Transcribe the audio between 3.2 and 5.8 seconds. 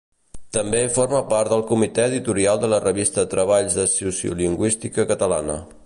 Treballs de Sociolingüística Catalana.